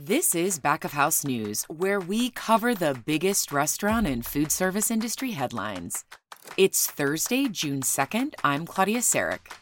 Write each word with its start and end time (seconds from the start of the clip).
This 0.00 0.34
is 0.34 0.58
Back 0.58 0.84
of 0.84 0.90
House 0.90 1.22
News, 1.24 1.62
where 1.68 2.00
we 2.00 2.30
cover 2.30 2.74
the 2.74 3.00
biggest 3.06 3.52
restaurant 3.52 4.08
and 4.08 4.26
food 4.26 4.50
service 4.50 4.90
industry 4.90 5.30
headlines. 5.30 6.04
It's 6.56 6.90
Thursday, 6.90 7.46
June 7.46 7.80
2nd. 7.80 8.34
I'm 8.42 8.66
Claudia 8.66 8.98
Sarek. 8.98 9.52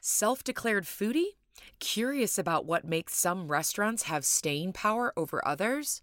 Self 0.00 0.42
declared 0.42 0.86
foodie? 0.86 1.36
Curious 1.78 2.36
about 2.36 2.66
what 2.66 2.84
makes 2.84 3.14
some 3.14 3.46
restaurants 3.46 4.04
have 4.04 4.24
staying 4.24 4.72
power 4.72 5.12
over 5.16 5.40
others? 5.46 6.02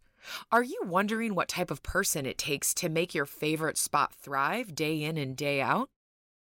Are 0.49 0.63
you 0.63 0.79
wondering 0.85 1.35
what 1.35 1.49
type 1.49 1.69
of 1.69 1.83
person 1.83 2.25
it 2.25 2.37
takes 2.37 2.73
to 2.75 2.87
make 2.87 3.13
your 3.13 3.25
favorite 3.25 3.77
spot 3.77 4.13
thrive 4.15 4.73
day 4.73 5.03
in 5.03 5.17
and 5.17 5.35
day 5.35 5.59
out? 5.59 5.89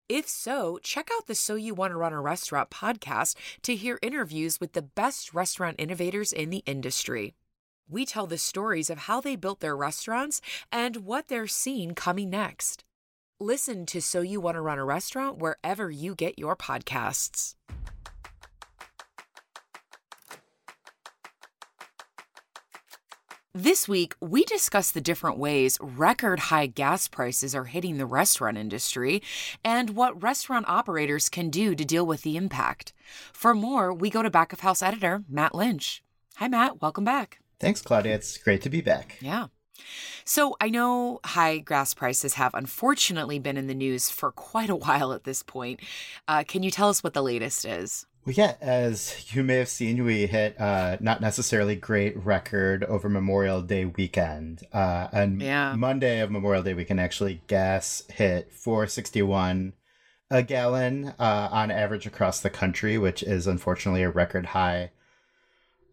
If 0.09 0.29
so, 0.29 0.79
check 0.83 1.09
out 1.17 1.27
the 1.27 1.35
So 1.35 1.55
You 1.55 1.75
Want 1.75 1.93
to 1.93 1.97
Run 1.97 2.13
a 2.13 2.21
Restaurant 2.21 2.71
podcast 2.71 3.37
to 3.63 3.77
hear 3.77 3.99
interviews 4.03 4.61
with 4.61 4.73
the 4.73 4.83
best 4.83 5.33
restaurant 5.33 5.77
innovators 5.79 6.33
in 6.33 6.51
the 6.51 6.63
industry. 6.67 7.35
We 7.89 8.05
tell 8.05 8.27
the 8.27 8.39
stories 8.39 8.91
of 8.91 8.99
how 8.99 9.21
they 9.21 9.37
built 9.37 9.61
their 9.61 9.77
restaurants 9.77 10.41
and 10.71 10.97
what 10.97 11.29
they're 11.29 11.47
seeing 11.47 11.95
coming 11.95 12.31
next. 12.31 12.85
Listen 13.41 13.87
to 13.87 14.01
So 14.01 14.21
You 14.21 14.41
Want 14.41 14.57
to 14.57 14.61
Run 14.61 14.79
a 14.79 14.85
Restaurant 14.85 15.39
wherever 15.39 15.91
you 15.91 16.15
get 16.15 16.39
your 16.39 16.57
podcasts. 16.57 17.55
This 23.55 23.87
week, 23.87 24.15
we 24.19 24.47
discuss 24.47 24.91
the 24.91 25.03
different 25.03 25.37
ways 25.37 25.77
record 25.83 26.41
high 26.41 26.65
gas 26.65 27.07
prices 27.07 27.55
are 27.55 27.67
hitting 27.67 27.99
the 27.99 28.07
restaurant 28.07 28.57
industry 28.57 29.23
and 29.63 29.91
what 29.91 30.23
restaurant 30.23 30.67
operators 30.71 31.29
can 31.29 31.51
do 31.51 31.75
to 31.75 31.85
deal 31.85 32.07
with 32.07 32.23
the 32.23 32.39
impact. 32.39 32.95
For 33.31 33.53
more, 33.53 33.93
we 33.93 34.09
go 34.09 34.23
to 34.23 34.31
back 34.31 34.55
of 34.55 34.61
house 34.61 34.81
editor 34.81 35.25
Matt 35.29 35.55
Lynch. 35.55 36.03
Hi, 36.37 36.49
Matt. 36.49 36.81
Welcome 36.81 37.05
back. 37.05 37.41
Thanks, 37.61 37.83
Claudia. 37.83 38.15
It's 38.15 38.39
great 38.39 38.63
to 38.63 38.71
be 38.71 38.81
back. 38.81 39.19
Yeah. 39.21 39.49
So 40.25 40.57
I 40.59 40.71
know 40.71 41.21
high 41.23 41.59
gas 41.59 41.93
prices 41.93 42.35
have 42.35 42.55
unfortunately 42.55 43.39
been 43.39 43.59
in 43.59 43.67
the 43.67 43.75
news 43.75 44.09
for 44.09 44.33
quite 44.33 44.71
a 44.71 44.77
while 44.87 45.13
at 45.13 45.25
this 45.25 45.43
point. 45.43 45.81
Uh, 46.27 46.43
can 46.43 46.63
you 46.63 46.71
tell 46.71 46.89
us 46.89 47.05
what 47.05 47.13
the 47.13 47.23
latest 47.23 47.67
is? 47.67 48.07
Well, 48.25 48.35
yeah, 48.37 48.55
as 48.61 49.35
you 49.35 49.43
may 49.43 49.57
have 49.57 49.69
seen, 49.69 50.05
we 50.05 50.27
hit 50.27 50.61
uh, 50.61 50.97
not 51.01 51.21
necessarily 51.21 51.75
great 51.75 52.17
record 52.25 52.85
over 52.85 53.09
Memorial 53.09 53.63
Day 53.63 53.85
weekend. 53.85 54.65
Uh, 54.73 55.09
on 55.13 55.41
Yeah. 55.41 55.75
Monday 55.75 56.21
of 56.21 56.31
Memorial 56.31 56.63
Day 56.63 56.75
weekend, 56.75 57.01
actually, 57.01 57.43
gas 57.49 58.05
hit 58.09 58.53
461 58.53 59.73
a 60.31 60.43
gallon 60.43 61.15
uh, 61.19 61.49
on 61.51 61.71
average 61.71 62.07
across 62.07 62.41
the 62.41 62.49
country, 62.49 62.97
which 62.97 63.23
is 63.25 63.47
unfortunately 63.47 64.03
a 64.03 64.11
record 64.11 64.47
high. 64.47 64.91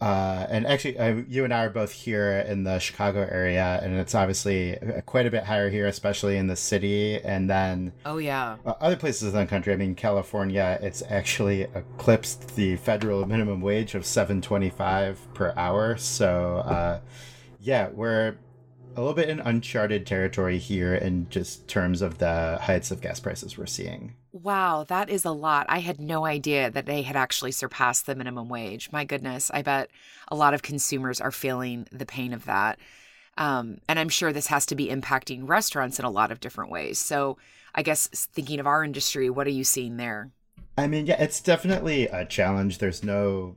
Uh, 0.01 0.47
and 0.49 0.65
actually, 0.65 0.97
uh, 0.97 1.15
you 1.27 1.43
and 1.43 1.53
I 1.53 1.65
are 1.65 1.69
both 1.69 1.91
here 1.91 2.39
in 2.47 2.63
the 2.63 2.79
Chicago 2.79 3.27
area, 3.29 3.81
and 3.83 3.95
it's 3.95 4.15
obviously 4.15 4.77
uh, 4.77 5.01
quite 5.01 5.25
a 5.25 5.31
bit 5.31 5.43
higher 5.43 5.69
here, 5.69 5.87
especially 5.87 6.37
in 6.37 6.47
the 6.47 6.55
city. 6.55 7.19
And 7.21 7.49
then 7.49 7.91
Oh, 8.05 8.17
yeah. 8.17 8.55
uh, 8.65 8.75
other 8.79 8.95
places 8.95 9.33
in 9.33 9.39
the 9.41 9.45
country, 9.45 9.73
I 9.73 9.75
mean, 9.75 9.95
California, 9.95 10.79
it's 10.81 11.03
actually 11.09 11.63
eclipsed 11.63 12.55
the 12.55 12.77
federal 12.77 13.25
minimum 13.25 13.59
wage 13.59 13.93
of 13.93 14.05
seven 14.05 14.41
twenty-five 14.41 15.19
per 15.33 15.53
hour. 15.57 15.97
So, 15.97 16.57
uh, 16.65 16.99
yeah, 17.59 17.89
we're 17.89 18.37
a 18.95 18.99
little 18.99 19.13
bit 19.13 19.29
in 19.29 19.39
uncharted 19.39 20.05
territory 20.05 20.57
here 20.57 20.95
in 20.95 21.29
just 21.29 21.67
terms 21.67 22.01
of 22.01 22.17
the 22.17 22.57
heights 22.61 22.91
of 22.91 23.01
gas 23.01 23.19
prices 23.19 23.57
we're 23.57 23.65
seeing. 23.65 24.15
Wow, 24.31 24.85
that 24.87 25.09
is 25.09 25.25
a 25.25 25.31
lot. 25.31 25.65
I 25.69 25.79
had 25.79 25.99
no 25.99 26.25
idea 26.25 26.69
that 26.69 26.85
they 26.85 27.01
had 27.01 27.15
actually 27.15 27.51
surpassed 27.51 28.05
the 28.05 28.15
minimum 28.15 28.49
wage. 28.49 28.91
My 28.91 29.05
goodness, 29.05 29.49
I 29.53 29.61
bet 29.61 29.89
a 30.27 30.35
lot 30.35 30.53
of 30.53 30.61
consumers 30.61 31.19
are 31.19 31.31
feeling 31.31 31.87
the 31.91 32.05
pain 32.05 32.33
of 32.33 32.45
that. 32.45 32.79
Um, 33.37 33.79
and 33.87 33.97
I'm 33.97 34.09
sure 34.09 34.33
this 34.33 34.47
has 34.47 34.65
to 34.67 34.75
be 34.75 34.87
impacting 34.87 35.47
restaurants 35.47 35.97
in 35.97 36.05
a 36.05 36.11
lot 36.11 36.31
of 36.31 36.41
different 36.41 36.71
ways. 36.71 36.99
So, 36.99 37.37
I 37.73 37.83
guess 37.83 38.07
thinking 38.07 38.59
of 38.59 38.67
our 38.67 38.83
industry, 38.83 39.29
what 39.29 39.47
are 39.47 39.51
you 39.51 39.63
seeing 39.63 39.97
there? 39.97 40.31
I 40.77 40.87
mean, 40.87 41.05
yeah, 41.05 41.21
it's 41.21 41.39
definitely 41.39 42.07
a 42.07 42.25
challenge. 42.25 42.79
There's 42.79 43.03
no 43.03 43.55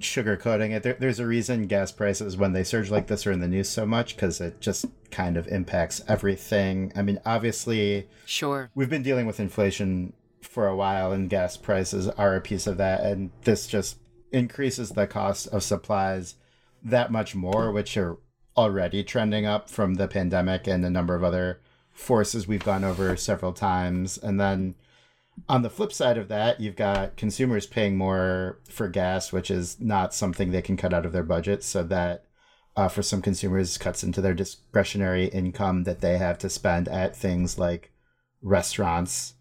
sugarcoating 0.00 0.72
it. 0.72 0.82
There, 0.82 0.96
there's 0.98 1.18
a 1.20 1.26
reason 1.26 1.66
gas 1.66 1.90
prices, 1.92 2.36
when 2.36 2.52
they 2.52 2.64
surge 2.64 2.90
like 2.90 3.06
this, 3.06 3.26
are 3.26 3.32
in 3.32 3.40
the 3.40 3.48
news 3.48 3.68
so 3.68 3.86
much 3.86 4.14
because 4.14 4.40
it 4.40 4.60
just 4.60 4.86
kind 5.10 5.36
of 5.36 5.48
impacts 5.48 6.02
everything. 6.08 6.92
I 6.94 7.02
mean, 7.02 7.18
obviously, 7.24 8.08
Sure. 8.26 8.70
we've 8.74 8.90
been 8.90 9.02
dealing 9.02 9.26
with 9.26 9.40
inflation 9.40 10.12
for 10.42 10.66
a 10.66 10.76
while, 10.76 11.12
and 11.12 11.30
gas 11.30 11.56
prices 11.56 12.08
are 12.08 12.34
a 12.36 12.40
piece 12.40 12.66
of 12.66 12.76
that. 12.76 13.00
And 13.02 13.30
this 13.44 13.66
just 13.66 13.98
increases 14.32 14.90
the 14.90 15.06
cost 15.06 15.46
of 15.48 15.62
supplies 15.62 16.34
that 16.82 17.10
much 17.10 17.34
more, 17.34 17.72
which 17.72 17.96
are 17.96 18.18
already 18.56 19.02
trending 19.02 19.44
up 19.46 19.68
from 19.68 19.94
the 19.94 20.08
pandemic 20.08 20.66
and 20.66 20.84
a 20.84 20.90
number 20.90 21.14
of 21.14 21.24
other 21.24 21.60
forces 21.92 22.46
we've 22.46 22.64
gone 22.64 22.84
over 22.84 23.16
several 23.16 23.52
times. 23.52 24.18
And 24.18 24.38
then 24.40 24.74
on 25.48 25.62
the 25.62 25.70
flip 25.70 25.92
side 25.92 26.18
of 26.18 26.28
that, 26.28 26.60
you've 26.60 26.76
got 26.76 27.16
consumers 27.16 27.66
paying 27.66 27.96
more 27.96 28.58
for 28.68 28.88
gas, 28.88 29.32
which 29.32 29.50
is 29.50 29.80
not 29.80 30.14
something 30.14 30.50
they 30.50 30.62
can 30.62 30.76
cut 30.76 30.94
out 30.94 31.06
of 31.06 31.12
their 31.12 31.22
budget. 31.22 31.62
So 31.62 31.82
that 31.84 32.24
uh, 32.76 32.88
for 32.88 33.02
some 33.02 33.22
consumers 33.22 33.78
cuts 33.78 34.02
into 34.02 34.20
their 34.20 34.34
discretionary 34.34 35.26
income 35.26 35.84
that 35.84 36.00
they 36.00 36.18
have 36.18 36.38
to 36.38 36.50
spend 36.50 36.88
at 36.88 37.16
things 37.16 37.58
like 37.58 37.92
restaurants. 38.42 39.34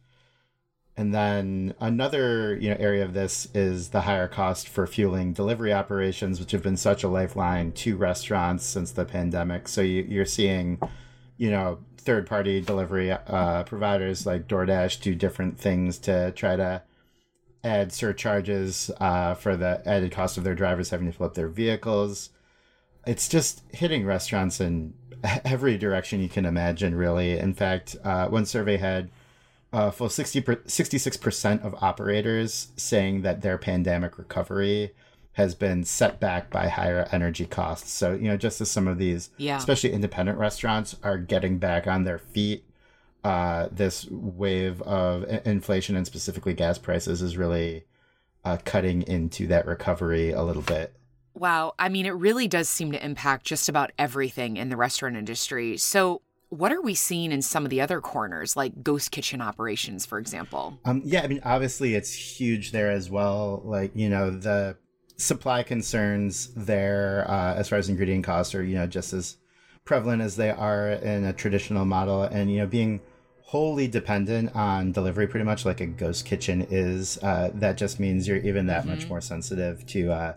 And 0.97 1.13
then 1.13 1.73
another 1.81 2.55
you 2.55 2.69
know 2.69 2.77
area 2.79 3.03
of 3.03 3.13
this 3.13 3.49
is 3.53 3.89
the 3.89 4.01
higher 4.01 4.29
cost 4.29 4.69
for 4.69 4.87
fueling 4.87 5.33
delivery 5.33 5.73
operations, 5.73 6.39
which 6.39 6.51
have 6.51 6.63
been 6.63 6.77
such 6.77 7.03
a 7.03 7.09
lifeline 7.09 7.73
to 7.73 7.97
restaurants 7.97 8.63
since 8.63 8.91
the 8.91 9.03
pandemic. 9.03 9.67
So 9.67 9.81
you, 9.81 10.03
you're 10.07 10.25
seeing, 10.25 10.79
you 11.37 11.49
know, 11.49 11.79
third 11.97 12.27
party 12.27 12.61
delivery 12.61 13.11
uh, 13.11 13.63
providers 13.63 14.25
like 14.25 14.47
DoorDash 14.47 15.01
do 15.01 15.15
different 15.15 15.59
things 15.59 15.97
to 15.99 16.31
try 16.31 16.55
to 16.55 16.83
add 17.63 17.91
surcharges 17.91 18.91
uh, 18.99 19.33
for 19.33 19.57
the 19.57 19.81
added 19.85 20.11
cost 20.11 20.37
of 20.37 20.43
their 20.43 20.53
drivers 20.53 20.91
having 20.91 21.07
to 21.07 21.17
fill 21.17 21.25
up 21.25 21.33
their 21.33 21.47
vehicles. 21.47 22.29
It's 23.07 23.27
just 23.27 23.63
hitting 23.71 24.05
restaurants 24.05 24.61
in 24.61 24.93
every 25.43 25.77
direction 25.77 26.21
you 26.21 26.29
can 26.29 26.45
imagine, 26.45 26.95
really. 26.95 27.37
In 27.37 27.53
fact, 27.53 27.95
uh, 28.03 28.27
one 28.27 28.45
survey 28.45 28.77
had 28.77 29.09
uh, 29.73 29.91
full 29.91 30.09
60 30.09 30.41
per, 30.41 30.55
66% 30.55 31.65
of 31.65 31.75
operators 31.83 32.69
saying 32.77 33.23
that 33.23 33.41
their 33.41 33.57
pandemic 33.57 34.17
recovery 34.17 34.93
has 35.35 35.53
been 35.53 35.83
set 35.83 36.19
back 36.19 36.49
by 36.49 36.69
higher 36.69 37.07
energy 37.11 37.45
costs. 37.45 37.91
So, 37.91 38.13
you 38.13 38.29
know, 38.29 38.37
just 38.37 38.61
as 38.61 38.71
some 38.71 38.87
of 38.87 38.97
these, 38.97 39.29
Yeah. 39.37 39.57
especially 39.57 39.91
independent 39.91 40.37
restaurants, 40.37 40.95
are 41.03 41.17
getting 41.17 41.57
back 41.59 41.87
on 41.87 42.05
their 42.05 42.17
feet, 42.19 42.63
uh, 43.23 43.67
this 43.71 44.07
wave 44.09 44.81
of 44.83 45.23
inflation 45.45 45.95
and 45.97 46.05
specifically 46.05 46.53
gas 46.53 46.77
prices 46.77 47.21
is 47.21 47.35
really 47.37 47.83
uh, 48.45 48.57
cutting 48.63 49.01
into 49.01 49.47
that 49.47 49.65
recovery 49.65 50.31
a 50.31 50.41
little 50.43 50.61
bit. 50.61 50.95
Wow. 51.33 51.73
I 51.77 51.89
mean, 51.89 52.05
it 52.05 52.11
really 52.11 52.47
does 52.47 52.69
seem 52.69 52.91
to 52.93 53.03
impact 53.03 53.45
just 53.45 53.67
about 53.67 53.91
everything 53.97 54.55
in 54.55 54.69
the 54.69 54.77
restaurant 54.77 55.17
industry. 55.17 55.77
So, 55.77 56.21
what 56.49 56.71
are 56.71 56.81
we 56.81 56.93
seeing 56.93 57.31
in 57.33 57.41
some 57.41 57.65
of 57.65 57.71
the 57.71 57.81
other 57.81 57.99
corners, 57.99 58.55
like 58.55 58.83
ghost 58.83 59.11
kitchen 59.11 59.41
operations, 59.41 60.05
for 60.05 60.19
example? 60.19 60.79
Um, 60.85 61.01
yeah, 61.03 61.23
I 61.23 61.27
mean, 61.27 61.41
obviously 61.43 61.95
it's 61.95 62.13
huge 62.13 62.71
there 62.71 62.91
as 62.91 63.09
well. 63.09 63.61
Like, 63.65 63.91
you 63.95 64.07
know, 64.07 64.29
the 64.29 64.77
supply 65.17 65.63
concerns 65.63 66.53
there, 66.55 67.25
uh, 67.29 67.55
as 67.55 67.69
far 67.69 67.79
as 67.79 67.89
ingredient 67.89 68.23
costs 68.23 68.53
are, 68.55 68.63
you 68.63 68.75
know, 68.75 68.87
just 68.87 69.13
as 69.13 69.37
prevalent 69.85 70.21
as 70.21 70.35
they 70.35 70.49
are 70.49 70.89
in 70.91 71.23
a 71.23 71.33
traditional 71.33 71.85
model. 71.85 72.23
And, 72.23 72.51
you 72.51 72.57
know, 72.57 72.67
being 72.67 73.01
wholly 73.41 73.87
dependent 73.87 74.55
on 74.55 74.91
delivery, 74.91 75.27
pretty 75.27 75.45
much 75.45 75.65
like 75.65 75.79
a 75.79 75.85
ghost 75.85 76.25
kitchen 76.25 76.65
is, 76.69 77.17
uh, 77.19 77.51
that 77.53 77.77
just 77.77 77.99
means 77.99 78.27
you're 78.27 78.37
even 78.37 78.65
that 78.67 78.85
much 78.85 79.07
more 79.07 79.21
sensitive 79.21 79.85
to, 79.87 80.11
uh, 80.11 80.33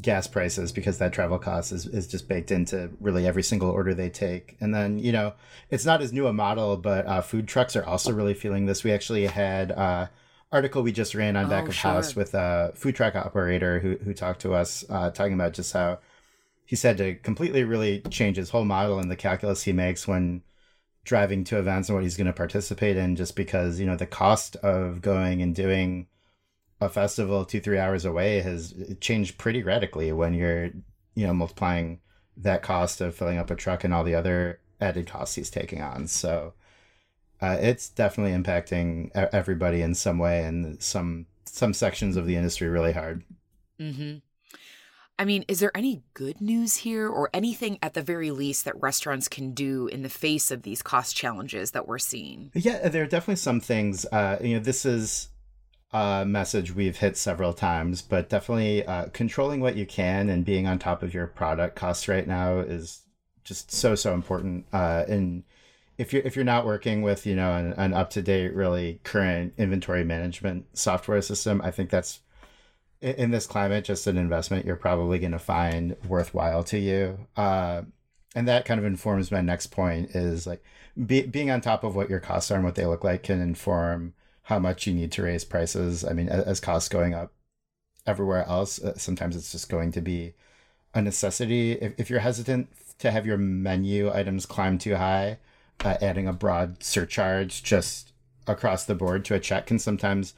gas 0.00 0.26
prices 0.26 0.72
because 0.72 0.98
that 0.98 1.12
travel 1.12 1.38
cost 1.38 1.70
is, 1.70 1.86
is 1.86 2.06
just 2.06 2.26
baked 2.26 2.50
into 2.50 2.90
really 3.00 3.26
every 3.26 3.42
single 3.42 3.70
order 3.70 3.94
they 3.94 4.08
take. 4.08 4.56
And 4.60 4.74
then, 4.74 4.98
you 4.98 5.12
know, 5.12 5.34
it's 5.70 5.84
not 5.84 6.02
as 6.02 6.12
new 6.12 6.26
a 6.26 6.32
model, 6.32 6.76
but 6.76 7.06
uh, 7.06 7.20
food 7.20 7.46
trucks 7.46 7.76
are 7.76 7.84
also 7.84 8.12
really 8.12 8.34
feeling 8.34 8.66
this. 8.66 8.84
We 8.84 8.92
actually 8.92 9.26
had 9.26 9.70
uh 9.70 10.06
article 10.52 10.82
we 10.82 10.92
just 10.92 11.14
ran 11.14 11.36
on 11.36 11.48
Back 11.48 11.64
Oh, 11.64 11.68
of 11.68 11.74
sure. 11.74 11.90
House 11.92 12.14
with 12.14 12.34
a 12.34 12.72
food 12.74 12.94
truck 12.94 13.16
operator 13.16 13.80
who, 13.80 13.96
who 13.96 14.14
talked 14.14 14.40
to 14.42 14.54
us, 14.54 14.84
uh, 14.90 15.10
talking 15.10 15.32
about 15.34 15.54
just 15.54 15.72
how 15.72 15.98
he 16.64 16.76
said 16.76 16.98
to 16.98 17.14
completely 17.16 17.64
really 17.64 18.00
change 18.10 18.36
his 18.36 18.50
whole 18.50 18.64
model 18.64 18.98
and 18.98 19.10
the 19.10 19.16
calculus 19.16 19.62
he 19.62 19.72
makes 19.72 20.06
when 20.06 20.42
driving 21.04 21.42
to 21.44 21.58
events 21.58 21.88
and 21.88 21.96
what 21.96 22.04
he's 22.04 22.16
going 22.16 22.26
to 22.28 22.32
participate 22.32 22.96
in 22.96 23.16
just 23.16 23.34
because, 23.34 23.80
you 23.80 23.86
know, 23.86 23.96
the 23.96 24.06
cost 24.06 24.56
of 24.56 25.00
going 25.02 25.42
and 25.42 25.54
doing 25.54 26.06
a 26.80 26.88
festival 26.88 27.44
two 27.44 27.60
three 27.60 27.78
hours 27.78 28.04
away 28.04 28.40
has 28.40 28.74
changed 29.00 29.38
pretty 29.38 29.62
radically 29.62 30.10
when 30.12 30.34
you're 30.34 30.66
you 31.14 31.26
know 31.26 31.32
multiplying 31.32 32.00
that 32.36 32.62
cost 32.62 33.00
of 33.00 33.14
filling 33.14 33.38
up 33.38 33.50
a 33.50 33.54
truck 33.54 33.84
and 33.84 33.94
all 33.94 34.02
the 34.02 34.14
other 34.16 34.58
added 34.80 35.06
costs 35.06 35.36
he's 35.36 35.50
taking 35.50 35.80
on 35.80 36.08
so 36.08 36.54
uh, 37.42 37.58
it's 37.60 37.90
definitely 37.90 38.32
impacting 38.32 39.10
everybody 39.14 39.82
in 39.82 39.94
some 39.94 40.18
way 40.18 40.44
and 40.44 40.82
some 40.82 41.26
some 41.44 41.74
sections 41.74 42.16
of 42.16 42.24
the 42.24 42.36
industry 42.36 42.68
really 42.68 42.92
hard 42.92 43.22
Mm-hmm. 43.82 44.18
I 45.18 45.24
mean, 45.24 45.44
is 45.46 45.60
there 45.60 45.76
any 45.76 46.02
good 46.14 46.40
news 46.40 46.76
here 46.76 47.08
or 47.08 47.30
anything 47.34 47.78
at 47.82 47.94
the 47.94 48.02
very 48.02 48.30
least 48.30 48.64
that 48.64 48.80
restaurants 48.80 49.28
can 49.28 49.52
do 49.52 49.86
in 49.86 50.02
the 50.02 50.08
face 50.08 50.50
of 50.50 50.62
these 50.62 50.82
cost 50.82 51.14
challenges 51.14 51.72
that 51.72 51.86
we're 51.86 51.98
seeing? 51.98 52.50
Yeah, 52.54 52.88
there 52.88 53.02
are 53.02 53.06
definitely 53.06 53.36
some 53.36 53.60
things. 53.60 54.06
Uh, 54.06 54.38
you 54.40 54.54
know, 54.54 54.60
this 54.60 54.84
is 54.84 55.28
a 55.92 56.24
message 56.26 56.74
we've 56.74 56.96
hit 56.96 57.16
several 57.16 57.52
times, 57.52 58.02
but 58.02 58.30
definitely 58.30 58.84
uh, 58.86 59.06
controlling 59.12 59.60
what 59.60 59.76
you 59.76 59.86
can 59.86 60.28
and 60.28 60.44
being 60.44 60.66
on 60.66 60.78
top 60.78 61.02
of 61.02 61.12
your 61.12 61.26
product 61.26 61.76
costs 61.76 62.08
right 62.08 62.26
now 62.26 62.58
is 62.58 63.02
just 63.44 63.70
so 63.70 63.94
so 63.94 64.14
important. 64.14 64.64
Uh, 64.72 65.04
and 65.06 65.44
if 66.02 66.12
you're 66.12 66.22
if 66.22 66.34
you're 66.34 66.44
not 66.44 66.66
working 66.66 67.00
with 67.02 67.26
you 67.26 67.36
know 67.36 67.54
an, 67.54 67.72
an 67.74 67.94
up 67.94 68.10
to 68.10 68.22
date, 68.22 68.54
really 68.54 69.00
current 69.04 69.54
inventory 69.56 70.04
management 70.04 70.66
software 70.76 71.22
system, 71.22 71.62
I 71.62 71.70
think 71.70 71.90
that's 71.90 72.20
in 73.00 73.30
this 73.30 73.46
climate 73.46 73.84
just 73.84 74.06
an 74.06 74.16
investment 74.16 74.66
you're 74.66 74.76
probably 74.76 75.18
going 75.18 75.32
to 75.32 75.38
find 75.38 75.96
worthwhile 76.06 76.64
to 76.64 76.78
you. 76.78 77.18
Uh, 77.36 77.82
and 78.34 78.48
that 78.48 78.64
kind 78.64 78.78
of 78.80 78.86
informs 78.86 79.30
my 79.30 79.40
next 79.40 79.68
point 79.68 80.10
is 80.10 80.46
like 80.46 80.62
be, 81.06 81.22
being 81.22 81.50
on 81.50 81.60
top 81.60 81.84
of 81.84 81.94
what 81.94 82.10
your 82.10 82.20
costs 82.20 82.50
are 82.50 82.56
and 82.56 82.64
what 82.64 82.74
they 82.74 82.86
look 82.86 83.04
like 83.04 83.22
can 83.22 83.40
inform 83.40 84.14
how 84.44 84.58
much 84.58 84.86
you 84.86 84.94
need 84.94 85.12
to 85.12 85.22
raise 85.22 85.44
prices. 85.44 86.04
I 86.04 86.12
mean, 86.12 86.28
as, 86.28 86.44
as 86.44 86.60
costs 86.60 86.88
going 86.88 87.14
up 87.14 87.32
everywhere 88.06 88.44
else, 88.48 88.82
uh, 88.82 88.96
sometimes 88.96 89.36
it's 89.36 89.52
just 89.52 89.68
going 89.68 89.92
to 89.92 90.00
be 90.00 90.34
a 90.94 91.02
necessity. 91.02 91.72
If, 91.72 91.94
if 91.98 92.10
you're 92.10 92.20
hesitant 92.20 92.68
to 92.98 93.10
have 93.10 93.26
your 93.26 93.38
menu 93.38 94.12
items 94.12 94.46
climb 94.46 94.78
too 94.78 94.96
high, 94.96 95.38
uh, 95.84 95.96
adding 96.00 96.28
a 96.28 96.32
broad 96.32 96.82
surcharge 96.82 97.62
just 97.62 98.12
across 98.46 98.84
the 98.84 98.94
board 98.94 99.24
to 99.24 99.34
a 99.34 99.40
check 99.40 99.66
can 99.66 99.78
sometimes 99.78 100.34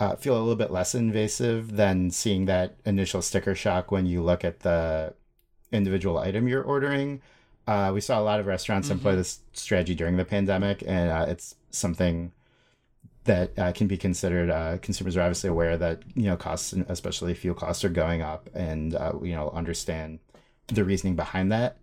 uh, 0.00 0.16
feel 0.16 0.36
a 0.36 0.40
little 0.40 0.56
bit 0.56 0.70
less 0.70 0.94
invasive 0.94 1.76
than 1.76 2.10
seeing 2.10 2.46
that 2.46 2.76
initial 2.84 3.22
sticker 3.22 3.54
shock 3.54 3.90
when 3.90 4.06
you 4.06 4.22
look 4.22 4.44
at 4.44 4.60
the 4.60 5.12
individual 5.72 6.18
item 6.18 6.48
you're 6.48 6.62
ordering. 6.62 7.20
Uh, 7.66 7.90
we 7.92 8.00
saw 8.00 8.18
a 8.18 8.22
lot 8.22 8.40
of 8.40 8.46
restaurants 8.46 8.88
mm-hmm. 8.88 8.94
employ 8.94 9.16
this 9.16 9.40
strategy 9.52 9.94
during 9.94 10.16
the 10.16 10.24
pandemic, 10.24 10.82
and 10.86 11.10
uh, 11.10 11.26
it's 11.28 11.54
something 11.70 12.32
that 13.24 13.58
uh, 13.58 13.72
can 13.72 13.86
be 13.86 13.96
considered. 13.96 14.48
Uh, 14.48 14.78
consumers 14.78 15.16
are 15.16 15.22
obviously 15.22 15.50
aware 15.50 15.76
that 15.76 16.02
you 16.14 16.22
know 16.22 16.36
costs, 16.36 16.72
especially 16.88 17.34
fuel 17.34 17.54
costs, 17.54 17.84
are 17.84 17.90
going 17.90 18.22
up, 18.22 18.48
and 18.54 18.94
uh, 18.94 19.12
you 19.22 19.34
know 19.34 19.50
understand 19.50 20.20
the 20.68 20.84
reasoning 20.84 21.14
behind 21.14 21.52
that. 21.52 21.76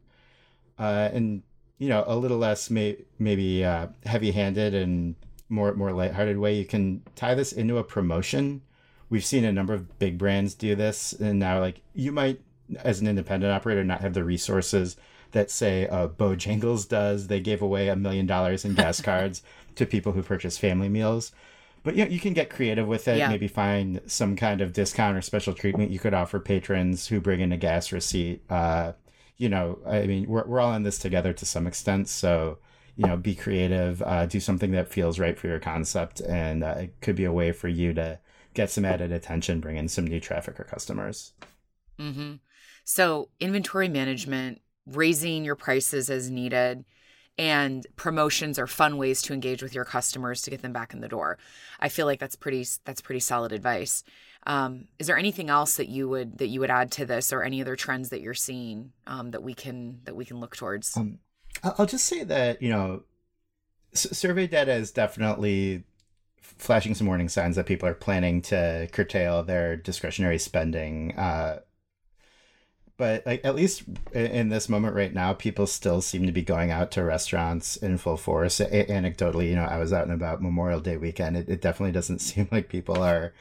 and 0.80 1.44
you 1.78 1.90
know 1.90 2.04
a 2.08 2.16
little 2.16 2.38
less 2.38 2.70
may, 2.70 2.98
maybe 3.20 3.62
heavy-handed 4.06 4.74
and 4.74 5.16
more 5.50 5.74
more 5.74 5.92
lighthearted 5.92 6.38
way, 6.38 6.56
you 6.56 6.66
can 6.66 7.02
tie 7.16 7.36
this 7.36 7.52
into 7.52 7.78
a 7.78 7.84
promotion. 7.84 8.62
We've 9.10 9.26
seen 9.26 9.46
a 9.46 9.54
number 9.54 9.74
of 9.74 10.00
big 10.00 10.18
brands 10.18 10.54
do 10.54 10.76
this, 10.76 11.14
and 11.14 11.40
now 11.40 11.60
like 11.60 11.82
you 11.94 12.12
might, 12.12 12.42
as 12.84 13.00
an 13.00 13.08
independent 13.08 13.52
operator, 13.52 13.84
not 13.84 14.02
have 14.02 14.14
the 14.14 14.24
resources 14.24 14.98
that 15.32 15.52
say 15.52 15.88
uh, 15.88 16.08
Bojangles 16.08 16.88
does. 16.88 17.28
They 17.28 17.40
gave 17.40 17.62
away 17.62 17.90
a 17.90 17.96
million 17.96 18.26
dollars 18.26 18.66
in 18.66 18.74
gas 18.74 19.02
cards 19.10 19.44
to 19.76 19.86
people 19.86 20.14
who 20.14 20.24
purchase 20.24 20.58
family 20.58 20.90
meals. 20.90 21.32
But 21.84 21.96
you, 21.96 22.06
know, 22.06 22.10
you 22.10 22.20
can 22.20 22.34
get 22.34 22.50
creative 22.50 22.88
with 22.88 23.08
it. 23.08 23.18
Yeah. 23.20 23.30
Maybe 23.30 23.48
find 23.48 24.02
some 24.08 24.36
kind 24.36 24.62
of 24.62 24.74
discount 24.74 25.18
or 25.18 25.22
special 25.22 25.54
treatment 25.54 25.92
you 25.92 26.00
could 26.00 26.16
offer 26.16 26.40
patrons 26.40 27.08
who 27.08 27.22
bring 27.22 27.42
in 27.42 27.52
a 27.52 27.58
gas 27.58 27.92
receipt. 27.92 28.42
Uh, 28.50 28.94
you 29.38 29.50
know, 29.50 29.80
I 29.86 30.06
mean, 30.08 30.28
we're, 30.28 30.46
we're 30.46 30.60
all 30.60 30.74
in 30.74 30.84
this 30.84 30.98
together 30.98 31.34
to 31.34 31.46
some 31.46 31.68
extent. 31.68 32.08
So 32.08 32.60
you 32.96 33.06
know, 33.06 33.18
be 33.18 33.36
creative, 33.36 34.02
uh, 34.02 34.26
do 34.26 34.40
something 34.40 34.72
that 34.72 34.88
feels 34.88 35.20
right 35.20 35.38
for 35.38 35.48
your 35.48 35.60
concept, 35.60 36.22
and 36.22 36.64
uh, 36.64 36.76
it 36.78 37.02
could 37.02 37.16
be 37.16 37.26
a 37.26 37.32
way 37.32 37.52
for 37.52 37.68
you 37.68 37.94
to 37.94 38.20
get 38.54 38.70
some 38.70 38.86
added 38.86 39.12
attention, 39.12 39.60
bring 39.60 39.76
in 39.76 39.90
some 39.90 40.08
new 40.08 40.20
traffic 40.20 40.60
or 40.60 40.64
customers. 40.64 41.34
Mm-hmm. 42.00 42.36
So, 42.86 43.30
inventory 43.40 43.90
management, 43.90 44.62
raising 44.86 45.44
your 45.44 45.56
prices 45.56 46.10
as 46.10 46.30
needed, 46.30 46.86
and 47.38 47.86
promotions 47.98 48.58
are 48.58 48.68
fun 48.68 48.98
ways 48.98 49.22
to 49.24 49.34
engage 49.34 49.62
with 49.62 49.76
your 49.76 49.84
customers 49.84 50.42
to 50.44 50.50
get 50.50 50.62
them 50.62 50.72
back 50.72 50.94
in 50.94 51.02
the 51.02 51.10
door. 51.10 51.38
I 51.82 51.90
feel 51.90 52.06
like 52.06 52.20
that's 52.20 52.38
pretty 52.38 52.66
that's 52.86 53.02
pretty 53.02 53.20
solid 53.20 53.52
advice. 53.52 54.06
Um, 54.48 54.88
is 55.00 55.08
there 55.08 55.18
anything 55.18 55.50
else 55.50 55.78
that 55.78 55.90
you 55.90 56.08
would 56.10 56.38
that 56.38 56.48
you 56.48 56.60
would 56.60 56.70
add 56.70 56.92
to 56.94 57.06
this, 57.06 57.34
or 57.34 57.44
any 57.44 57.62
other 57.62 57.76
trends 57.76 58.10
that 58.10 58.22
you're 58.22 58.34
seeing 58.34 58.92
um, 59.08 59.32
that 59.32 59.44
we 59.44 59.54
can 59.54 60.02
that 60.06 60.16
we 60.16 60.26
can 60.26 60.40
look 60.40 60.56
towards? 60.56 60.96
Um, 60.96 61.20
I'll 61.64 61.86
just 61.86 62.06
say 62.06 62.24
that 62.24 62.62
you 62.62 62.70
know, 62.70 63.04
survey 63.94 64.48
data 64.48 64.74
is 64.74 64.92
definitely 64.92 65.84
flashing 66.42 66.94
some 66.94 67.08
warning 67.08 67.30
signs 67.30 67.56
that 67.56 67.66
people 67.66 67.90
are 67.90 67.96
planning 67.96 68.42
to 68.44 68.88
curtail 68.92 69.44
their 69.44 69.76
discretionary 69.76 70.38
spending. 70.38 71.18
Uh, 71.18 71.60
but 72.98 73.26
like 73.26 73.44
at 73.44 73.56
least 73.56 73.84
in 74.14 74.50
this 74.50 74.70
moment 74.70 74.96
right 74.96 75.14
now, 75.14 75.34
people 75.34 75.68
still 75.68 76.02
seem 76.02 76.26
to 76.26 76.32
be 76.32 76.42
going 76.42 76.72
out 76.72 76.92
to 76.92 77.04
restaurants 77.04 77.76
in 77.76 77.98
full 77.98 78.18
force. 78.18 78.60
A- 78.60 78.86
anecdotally, 78.86 79.50
you 79.50 79.56
know, 79.56 79.66
I 79.66 79.78
was 79.78 79.92
out 79.92 80.04
and 80.04 80.14
about 80.14 80.42
Memorial 80.42 80.80
Day 80.80 80.98
weekend. 80.98 81.36
It, 81.36 81.50
it 81.50 81.62
definitely 81.62 81.92
doesn't 81.92 82.20
seem 82.22 82.48
like 82.52 82.70
people 82.70 83.02
are 83.02 83.34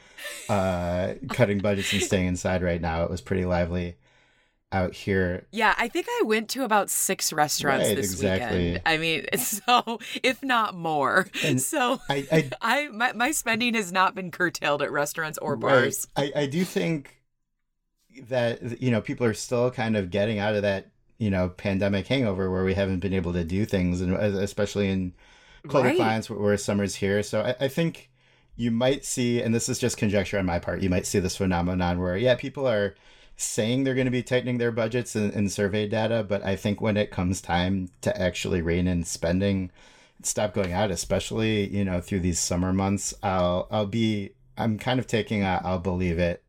uh, 0.49 1.13
cutting 1.29 1.59
budgets 1.59 1.93
and 1.93 2.01
staying 2.01 2.27
inside 2.27 2.61
right 2.61 2.81
now. 2.81 3.03
It 3.03 3.09
was 3.09 3.21
pretty 3.21 3.45
lively 3.45 3.95
out 4.71 4.93
here. 4.93 5.45
Yeah, 5.51 5.73
I 5.77 5.87
think 5.87 6.07
I 6.09 6.23
went 6.25 6.49
to 6.49 6.63
about 6.63 6.89
six 6.89 7.31
restaurants 7.31 7.87
right, 7.87 7.95
this 7.95 8.11
exactly. 8.11 8.57
weekend. 8.57 8.81
I 8.85 8.97
mean, 8.97 9.25
so 9.37 9.99
if 10.21 10.43
not 10.43 10.75
more. 10.75 11.27
And 11.43 11.61
so 11.61 11.99
I, 12.09 12.27
I, 12.31 12.49
I 12.61 12.87
my, 12.89 13.13
my, 13.13 13.31
spending 13.31 13.73
has 13.75 13.91
not 13.91 14.15
been 14.15 14.31
curtailed 14.31 14.81
at 14.81 14.91
restaurants 14.91 15.37
or 15.37 15.55
bars. 15.55 16.07
Right. 16.17 16.33
I, 16.35 16.41
I 16.41 16.45
do 16.47 16.65
think 16.65 17.15
that 18.27 18.81
you 18.81 18.91
know 18.91 19.01
people 19.01 19.25
are 19.25 19.33
still 19.33 19.71
kind 19.71 19.95
of 19.97 20.09
getting 20.09 20.39
out 20.39 20.55
of 20.55 20.61
that 20.61 20.87
you 21.17 21.29
know 21.29 21.49
pandemic 21.49 22.07
hangover 22.07 22.51
where 22.51 22.63
we 22.63 22.73
haven't 22.73 22.99
been 22.99 23.13
able 23.13 23.33
to 23.33 23.43
do 23.43 23.65
things, 23.65 24.01
and 24.01 24.13
especially 24.13 24.89
in 24.89 25.13
colder 25.67 25.89
right. 25.89 25.97
climates 25.97 26.29
where 26.29 26.57
summer's 26.57 26.95
here. 26.95 27.23
So 27.23 27.41
I, 27.41 27.65
I 27.65 27.67
think 27.67 28.09
you 28.55 28.71
might 28.71 29.03
see, 29.03 29.41
and 29.41 29.53
this 29.53 29.67
is 29.67 29.79
just 29.79 29.97
conjecture 29.97 30.39
on 30.39 30.45
my 30.45 30.59
part, 30.59 30.81
you 30.81 30.89
might 30.89 31.05
see 31.05 31.19
this 31.19 31.37
phenomenon 31.37 31.99
where 31.99 32.17
yeah, 32.17 32.35
people 32.35 32.67
are 32.67 32.95
saying 33.37 33.83
they're 33.83 33.95
going 33.95 34.05
to 34.05 34.11
be 34.11 34.23
tightening 34.23 34.57
their 34.57 34.71
budgets 34.71 35.15
and, 35.15 35.33
in 35.33 35.49
survey 35.49 35.87
data, 35.87 36.25
but 36.27 36.43
I 36.43 36.55
think 36.55 36.79
when 36.79 36.95
it 36.95 37.11
comes 37.11 37.41
time 37.41 37.89
to 38.01 38.21
actually 38.21 38.61
rein 38.61 38.87
in 38.87 39.03
spending, 39.03 39.71
stop 40.21 40.53
going 40.53 40.71
out, 40.71 40.91
especially 40.91 41.67
you 41.67 41.83
know 41.83 42.01
through 42.01 42.21
these 42.21 42.39
summer 42.39 42.73
months, 42.73 43.13
I'll 43.23 43.67
I'll 43.71 43.87
be 43.87 44.31
I'm 44.57 44.77
kind 44.79 44.99
of 44.99 45.07
taking 45.07 45.43
a 45.43 45.61
I'll 45.63 45.79
believe 45.79 46.19
it 46.19 46.44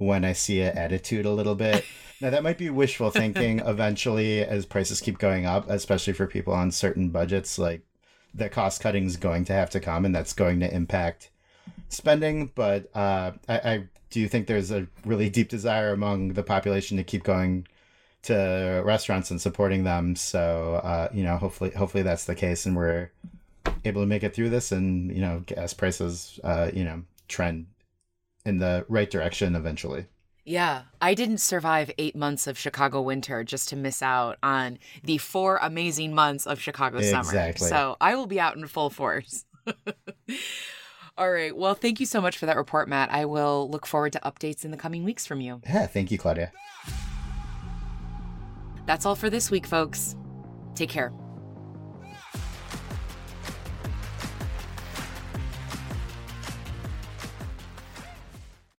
when 0.00 0.24
I 0.24 0.32
see 0.32 0.60
it 0.60 0.74
attitude 0.76 1.26
a 1.26 1.30
little 1.30 1.54
bit. 1.54 1.84
now 2.22 2.30
that 2.30 2.42
might 2.42 2.56
be 2.56 2.70
wishful 2.70 3.10
thinking. 3.10 3.58
eventually, 3.66 4.40
as 4.40 4.64
prices 4.64 5.00
keep 5.00 5.18
going 5.18 5.44
up, 5.44 5.68
especially 5.68 6.14
for 6.14 6.26
people 6.26 6.54
on 6.54 6.70
certain 6.70 7.10
budgets, 7.10 7.58
like 7.58 7.82
the 8.34 8.48
cost 8.48 8.80
cutting 8.80 9.04
is 9.04 9.18
going 9.18 9.44
to 9.44 9.52
have 9.52 9.68
to 9.70 9.80
come, 9.80 10.06
and 10.06 10.14
that's 10.14 10.32
going 10.32 10.58
to 10.60 10.74
impact 10.74 11.30
spending. 11.90 12.50
But 12.54 12.88
uh, 12.96 13.32
I, 13.46 13.54
I 13.58 13.84
do 14.08 14.26
think 14.26 14.46
there's 14.46 14.70
a 14.70 14.86
really 15.04 15.28
deep 15.28 15.50
desire 15.50 15.92
among 15.92 16.32
the 16.32 16.42
population 16.42 16.96
to 16.96 17.04
keep 17.04 17.22
going 17.22 17.66
to 18.22 18.82
restaurants 18.84 19.30
and 19.30 19.40
supporting 19.40 19.84
them? 19.84 20.16
So 20.16 20.80
uh, 20.82 21.10
you 21.12 21.24
know, 21.24 21.36
hopefully, 21.36 21.72
hopefully 21.72 22.02
that's 22.02 22.24
the 22.24 22.34
case, 22.34 22.64
and 22.64 22.74
we're 22.74 23.10
able 23.84 24.00
to 24.00 24.06
make 24.06 24.22
it 24.22 24.34
through 24.34 24.48
this, 24.48 24.72
and 24.72 25.14
you 25.14 25.20
know, 25.20 25.42
gas 25.44 25.74
prices, 25.74 26.40
uh, 26.42 26.70
you 26.72 26.84
know, 26.84 27.02
trend 27.28 27.66
in 28.44 28.58
the 28.58 28.84
right 28.88 29.10
direction 29.10 29.54
eventually. 29.54 30.06
Yeah, 30.44 30.82
I 31.00 31.14
didn't 31.14 31.38
survive 31.38 31.90
eight 31.98 32.16
months 32.16 32.46
of 32.46 32.58
Chicago 32.58 33.02
winter 33.02 33.44
just 33.44 33.68
to 33.68 33.76
miss 33.76 34.02
out 34.02 34.38
on 34.42 34.78
the 35.04 35.18
four 35.18 35.58
amazing 35.62 36.14
months 36.14 36.46
of 36.46 36.60
Chicago 36.60 36.98
exactly. 36.98 37.52
summer. 37.52 37.68
So 37.68 37.96
I 38.00 38.14
will 38.14 38.26
be 38.26 38.40
out 38.40 38.56
in 38.56 38.66
full 38.66 38.90
force. 38.90 39.44
All 41.18 41.30
right. 41.30 41.54
Well, 41.54 41.74
thank 41.74 42.00
you 42.00 42.06
so 42.06 42.20
much 42.20 42.38
for 42.38 42.46
that 42.46 42.56
report, 42.56 42.88
Matt. 42.88 43.12
I 43.12 43.26
will 43.26 43.68
look 43.70 43.86
forward 43.86 44.14
to 44.14 44.20
updates 44.20 44.64
in 44.64 44.70
the 44.70 44.76
coming 44.76 45.04
weeks 45.04 45.26
from 45.26 45.40
you. 45.40 45.60
Yeah, 45.66 45.86
thank 45.86 46.10
you, 46.10 46.18
Claudia. 46.18 46.50
That's 48.86 49.04
all 49.06 49.14
for 49.14 49.30
this 49.30 49.50
week, 49.50 49.66
folks. 49.66 50.16
Take 50.74 50.88
care. 50.88 51.12